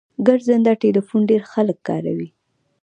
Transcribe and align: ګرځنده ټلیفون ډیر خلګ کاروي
ګرځنده 0.27 0.73
ټلیفون 0.81 1.21
ډیر 1.29 1.41
خلګ 1.51 1.77
کاروي 1.87 2.29